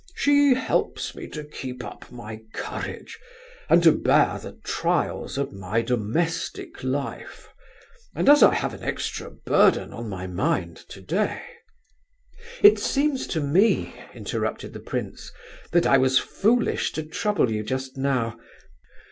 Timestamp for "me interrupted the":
13.41-14.79